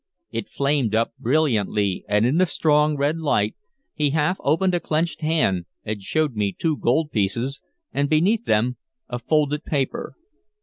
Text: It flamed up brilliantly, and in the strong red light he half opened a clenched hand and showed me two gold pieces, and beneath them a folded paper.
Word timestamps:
It 0.31 0.49
flamed 0.49 0.95
up 0.95 1.11
brilliantly, 1.19 2.03
and 2.07 2.25
in 2.25 2.39
the 2.39 2.47
strong 2.47 2.97
red 2.97 3.19
light 3.19 3.55
he 3.93 4.09
half 4.09 4.39
opened 4.43 4.73
a 4.73 4.79
clenched 4.79 5.21
hand 5.21 5.65
and 5.83 6.01
showed 6.01 6.35
me 6.35 6.55
two 6.57 6.75
gold 6.75 7.11
pieces, 7.11 7.61
and 7.93 8.09
beneath 8.09 8.45
them 8.45 8.77
a 9.09 9.19
folded 9.19 9.63
paper. 9.63 10.15